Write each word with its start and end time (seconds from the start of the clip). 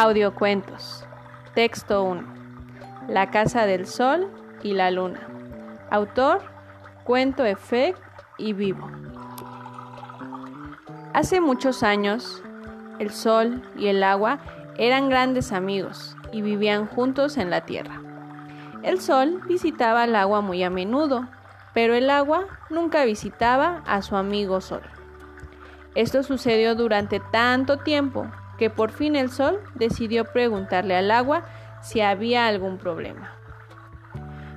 Audiocuentos. 0.00 1.04
Texto 1.56 2.04
1. 2.04 2.22
La 3.08 3.32
Casa 3.32 3.66
del 3.66 3.84
Sol 3.84 4.30
y 4.62 4.74
la 4.74 4.92
Luna. 4.92 5.18
Autor, 5.90 6.40
Cuento 7.02 7.44
Efect 7.44 7.98
y 8.38 8.52
Vivo. 8.52 8.88
Hace 11.14 11.40
muchos 11.40 11.82
años, 11.82 12.44
el 13.00 13.10
sol 13.10 13.60
y 13.76 13.88
el 13.88 14.04
agua 14.04 14.38
eran 14.76 15.08
grandes 15.08 15.50
amigos 15.50 16.16
y 16.30 16.42
vivían 16.42 16.86
juntos 16.86 17.36
en 17.36 17.50
la 17.50 17.62
tierra. 17.62 18.00
El 18.84 19.00
sol 19.00 19.42
visitaba 19.48 20.04
al 20.04 20.14
agua 20.14 20.42
muy 20.42 20.62
a 20.62 20.70
menudo, 20.70 21.26
pero 21.74 21.94
el 21.94 22.08
agua 22.10 22.46
nunca 22.70 23.04
visitaba 23.04 23.82
a 23.84 24.00
su 24.02 24.14
amigo 24.14 24.60
sol. 24.60 24.82
Esto 25.96 26.22
sucedió 26.22 26.76
durante 26.76 27.18
tanto 27.32 27.78
tiempo 27.78 28.28
que 28.58 28.70
por 28.70 28.90
fin 28.90 29.16
el 29.16 29.30
sol 29.30 29.60
decidió 29.74 30.24
preguntarle 30.24 30.96
al 30.96 31.10
agua 31.10 31.44
si 31.80 32.00
había 32.00 32.46
algún 32.46 32.78
problema. 32.78 33.32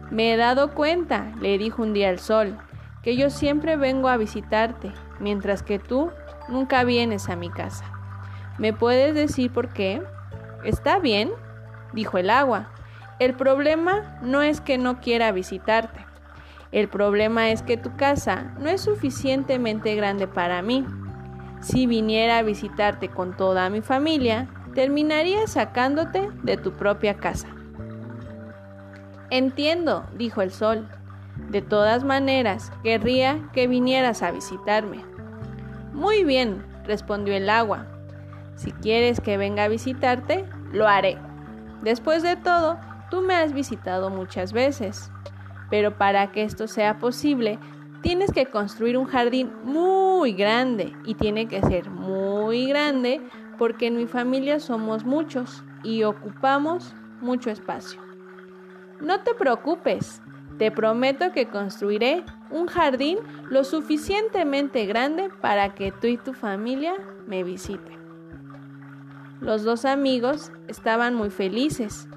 Me 0.09 0.33
he 0.33 0.37
dado 0.37 0.73
cuenta, 0.73 1.31
le 1.39 1.57
dijo 1.57 1.81
un 1.81 1.93
día 1.93 2.09
el 2.09 2.19
sol, 2.19 2.57
que 3.03 3.15
yo 3.15 3.29
siempre 3.29 3.77
vengo 3.77 4.09
a 4.09 4.17
visitarte, 4.17 4.91
mientras 5.19 5.63
que 5.63 5.79
tú 5.79 6.11
nunca 6.49 6.83
vienes 6.83 7.29
a 7.29 7.35
mi 7.35 7.49
casa. 7.49 7.85
¿Me 8.57 8.73
puedes 8.73 9.15
decir 9.15 9.51
por 9.51 9.69
qué? 9.69 10.03
Está 10.63 10.99
bien, 10.99 11.31
dijo 11.93 12.17
el 12.17 12.29
agua. 12.29 12.69
El 13.19 13.33
problema 13.35 14.19
no 14.21 14.41
es 14.41 14.61
que 14.61 14.77
no 14.77 14.99
quiera 14.99 15.31
visitarte. 15.31 16.05
El 16.71 16.87
problema 16.87 17.49
es 17.49 17.61
que 17.61 17.77
tu 17.77 17.95
casa 17.95 18.53
no 18.59 18.69
es 18.69 18.81
suficientemente 18.81 19.95
grande 19.95 20.27
para 20.27 20.61
mí. 20.61 20.85
Si 21.61 21.85
viniera 21.85 22.39
a 22.39 22.43
visitarte 22.43 23.09
con 23.09 23.37
toda 23.37 23.69
mi 23.69 23.81
familia, 23.81 24.47
terminaría 24.73 25.45
sacándote 25.47 26.29
de 26.43 26.57
tu 26.57 26.73
propia 26.73 27.17
casa. 27.17 27.47
Entiendo, 29.29 30.05
dijo 30.17 30.41
el 30.41 30.51
sol. 30.51 30.87
De 31.49 31.61
todas 31.61 32.03
maneras, 32.03 32.71
querría 32.83 33.47
que 33.53 33.67
vinieras 33.67 34.23
a 34.23 34.31
visitarme. 34.31 35.05
Muy 35.93 36.23
bien, 36.23 36.65
respondió 36.85 37.35
el 37.35 37.49
agua. 37.49 37.85
Si 38.55 38.71
quieres 38.71 39.21
que 39.21 39.37
venga 39.37 39.63
a 39.63 39.69
visitarte, 39.69 40.45
lo 40.71 40.87
haré. 40.87 41.17
Después 41.83 42.23
de 42.23 42.35
todo, 42.35 42.77
tú 43.09 43.21
me 43.21 43.35
has 43.35 43.53
visitado 43.53 44.09
muchas 44.09 44.51
veces. 44.51 45.11
Pero 45.69 45.97
para 45.97 46.31
que 46.31 46.43
esto 46.43 46.67
sea 46.67 46.97
posible, 46.97 47.59
tienes 48.01 48.31
que 48.31 48.47
construir 48.47 48.97
un 48.97 49.05
jardín 49.05 49.51
muy 49.63 50.33
grande 50.33 50.93
y 51.05 51.15
tiene 51.15 51.47
que 51.47 51.61
ser 51.61 51.89
muy 51.89 52.65
grande 52.67 53.21
porque 53.57 53.87
en 53.87 53.97
mi 53.97 54.07
familia 54.07 54.59
somos 54.59 55.05
muchos 55.05 55.63
y 55.83 56.03
ocupamos 56.03 56.93
mucho 57.21 57.49
espacio. 57.49 58.01
No 58.99 59.21
te 59.21 59.33
preocupes, 59.33 60.21
te 60.57 60.71
prometo 60.71 61.31
que 61.31 61.47
construiré 61.47 62.23
un 62.49 62.67
jardín 62.67 63.19
lo 63.49 63.63
suficientemente 63.63 64.85
grande 64.85 65.29
para 65.41 65.73
que 65.75 65.91
tú 65.91 66.07
y 66.07 66.17
tu 66.17 66.33
familia 66.33 66.93
me 67.27 67.43
visiten. 67.43 67.99
Los 69.39 69.63
dos 69.63 69.85
amigos 69.85 70.51
estaban 70.67 71.15
muy 71.15 71.31
felices. 71.31 72.07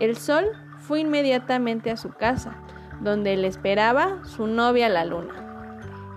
El 0.00 0.16
sol 0.16 0.44
fue 0.80 1.00
inmediatamente 1.00 1.90
a 1.90 1.96
su 1.96 2.10
casa 2.10 2.60
donde 3.00 3.36
le 3.36 3.46
esperaba 3.46 4.24
su 4.24 4.46
novia 4.46 4.88
la 4.88 5.04
luna. 5.04 5.34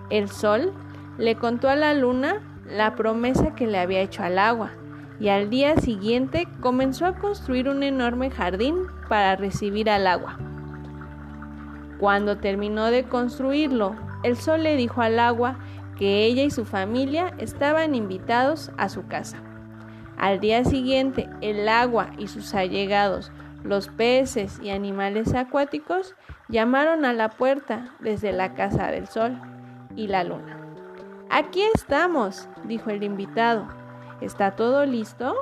El 0.09 0.29
sol 0.29 0.73
le 1.17 1.35
contó 1.35 1.69
a 1.69 1.75
la 1.75 1.93
luna 1.93 2.41
la 2.65 2.95
promesa 2.95 3.55
que 3.55 3.67
le 3.67 3.79
había 3.79 4.01
hecho 4.01 4.23
al 4.23 4.39
agua 4.39 4.71
y 5.19 5.29
al 5.29 5.49
día 5.49 5.77
siguiente 5.77 6.47
comenzó 6.61 7.05
a 7.05 7.15
construir 7.15 7.69
un 7.69 7.83
enorme 7.83 8.29
jardín 8.29 8.75
para 9.09 9.35
recibir 9.35 9.89
al 9.89 10.07
agua. 10.07 10.37
Cuando 11.99 12.37
terminó 12.37 12.85
de 12.85 13.03
construirlo, 13.03 13.95
el 14.23 14.37
sol 14.37 14.63
le 14.63 14.75
dijo 14.75 15.01
al 15.01 15.19
agua 15.19 15.57
que 15.97 16.25
ella 16.25 16.43
y 16.43 16.51
su 16.51 16.65
familia 16.65 17.33
estaban 17.39 17.95
invitados 17.95 18.71
a 18.77 18.89
su 18.89 19.07
casa. 19.07 19.37
Al 20.17 20.39
día 20.39 20.63
siguiente, 20.63 21.29
el 21.41 21.67
agua 21.67 22.11
y 22.17 22.27
sus 22.27 22.53
allegados 22.53 23.31
los 23.67 23.89
peces 23.89 24.59
y 24.61 24.69
animales 24.69 25.33
acuáticos 25.33 26.15
llamaron 26.47 27.03
a 27.03 27.13
la 27.13 27.29
puerta 27.29 27.93
desde 27.99 28.31
la 28.31 28.53
casa 28.53 28.87
del 28.87 29.07
sol 29.07 29.37
y 29.95 30.07
la 30.07 30.23
luna. 30.23 30.57
Aquí 31.29 31.61
estamos, 31.75 32.47
dijo 32.63 32.89
el 32.89 33.03
invitado. 33.03 33.67
¿Está 34.21 34.55
todo 34.55 34.85
listo? 34.85 35.35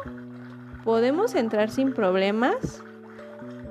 ¿Podemos 0.83 1.35
entrar 1.35 1.69
sin 1.69 1.93
problemas? 1.93 2.83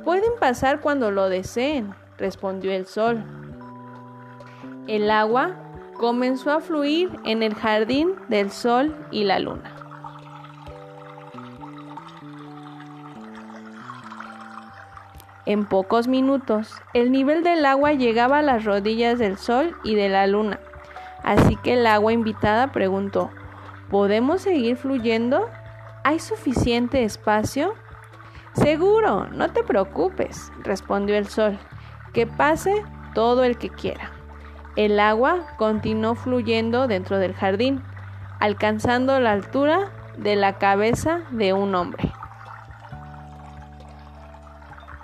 Pueden 0.05 0.33
pasar 0.39 0.81
cuando 0.81 1.11
lo 1.11 1.29
deseen, 1.29 1.93
respondió 2.17 2.73
el 2.73 2.87
sol. 2.87 3.25
El 4.87 5.11
agua 5.11 5.57
comenzó 5.95 6.53
a 6.53 6.61
fluir 6.61 7.11
en 7.25 7.43
el 7.43 7.55
jardín 7.55 8.15
del 8.29 8.51
sol 8.51 8.95
y 9.11 9.25
la 9.25 9.41
luna. 9.41 9.74
En 15.47 15.67
pocos 15.67 16.09
minutos, 16.09 16.75
el 16.95 17.13
nivel 17.13 17.43
del 17.43 17.67
agua 17.67 17.93
llegaba 17.93 18.39
a 18.39 18.43
las 18.43 18.65
rodillas 18.65 19.19
del 19.19 19.37
sol 19.37 19.77
y 19.85 19.95
de 19.95 20.09
la 20.09 20.27
luna. 20.27 20.59
Así 21.23 21.57
que 21.57 21.75
el 21.75 21.87
agua 21.87 22.15
invitada 22.15 22.73
preguntó, 22.73 23.31
¿podemos 23.91 24.41
seguir 24.41 24.77
fluyendo? 24.77 25.51
¿Hay 26.03 26.19
suficiente 26.19 27.05
espacio? 27.05 27.75
Seguro, 28.55 29.27
no 29.27 29.51
te 29.51 29.63
preocupes, 29.63 30.51
respondió 30.63 31.17
el 31.17 31.27
sol. 31.27 31.59
Que 32.15 32.27
pase 32.27 32.83
todo 33.13 33.45
el 33.45 33.59
que 33.59 33.69
quiera. 33.69 34.13
El 34.77 34.99
agua 34.99 35.47
continuó 35.59 36.15
fluyendo 36.15 36.89
dentro 36.89 37.19
del 37.19 37.35
jardín, 37.35 37.83
alcanzando 38.41 39.21
la 39.21 39.33
altura 39.33 39.93
de 40.17 40.37
la 40.37 40.59
cabeza 40.59 41.21
de 41.31 41.53
un 41.53 41.75
hombre. 41.75 42.13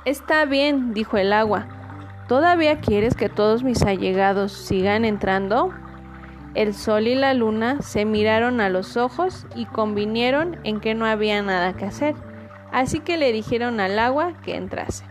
Está 0.06 0.46
bien, 0.46 0.94
dijo 0.94 1.18
el 1.18 1.30
agua. 1.30 1.66
¿Todavía 2.26 2.80
quieres 2.80 3.14
que 3.14 3.28
todos 3.28 3.62
mis 3.62 3.82
allegados 3.82 4.50
sigan 4.50 5.04
entrando? 5.04 5.74
El 6.54 6.72
sol 6.72 7.06
y 7.06 7.14
la 7.14 7.34
luna 7.34 7.82
se 7.82 8.06
miraron 8.06 8.62
a 8.62 8.70
los 8.70 8.96
ojos 8.96 9.46
y 9.54 9.66
convinieron 9.66 10.58
en 10.64 10.80
que 10.80 10.94
no 10.94 11.04
había 11.04 11.42
nada 11.42 11.74
que 11.74 11.84
hacer, 11.84 12.14
así 12.72 13.00
que 13.00 13.18
le 13.18 13.30
dijeron 13.30 13.78
al 13.78 13.98
agua 13.98 14.32
que 14.42 14.56
entrase. 14.56 15.04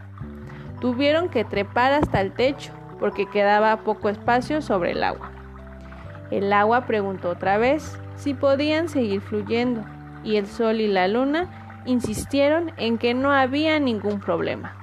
Tuvieron 0.81 1.29
que 1.29 1.45
trepar 1.45 1.93
hasta 1.93 2.19
el 2.19 2.31
techo, 2.33 2.73
porque 2.99 3.29
quedaba 3.29 3.83
poco 3.83 4.09
espacio 4.09 4.59
sobre 4.63 4.91
el 4.91 5.03
agua. 5.03 5.29
El 6.31 6.51
agua 6.51 6.87
preguntó 6.87 7.29
otra 7.29 7.59
vez 7.59 7.99
si 8.15 8.33
podían 8.33 8.89
seguir 8.89 9.21
fluyendo, 9.21 9.85
y 10.23 10.37
el 10.37 10.47
sol 10.47 10.81
y 10.81 10.87
la 10.87 11.07
luna 11.07 11.58
insistieron 11.85 12.71
en 12.77 12.97
que 12.97 13.13
no 13.13 13.31
había 13.31 13.79
ningún 13.79 14.19
problema 14.19 14.79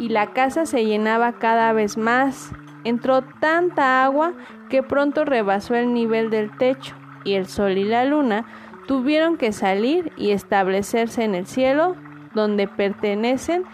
y 0.00 0.08
la 0.08 0.28
casa 0.32 0.64
se 0.64 0.86
llenaba 0.86 1.34
cada 1.34 1.72
vez 1.74 1.98
más. 1.98 2.50
Entró 2.84 3.20
tanta 3.20 4.02
agua 4.02 4.32
que 4.70 4.82
pronto 4.82 5.26
rebasó 5.26 5.74
el 5.74 5.92
nivel 5.92 6.30
del 6.30 6.56
techo 6.56 6.94
y 7.22 7.34
el 7.34 7.46
sol 7.46 7.76
y 7.76 7.84
la 7.84 8.06
luna 8.06 8.46
tuvieron 8.86 9.36
que 9.36 9.52
salir 9.52 10.10
y 10.16 10.30
establecerse 10.30 11.22
en 11.22 11.34
el 11.34 11.46
cielo 11.46 11.96
donde 12.32 12.66
pertenecen 12.66 13.64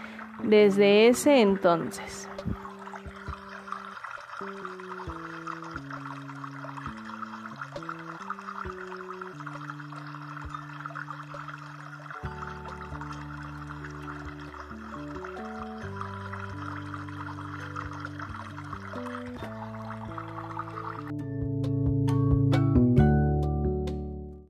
desde 0.43 1.07
ese 1.07 1.39
entonces. 1.39 2.29